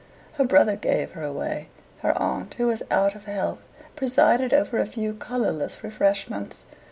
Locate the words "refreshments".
5.83-6.65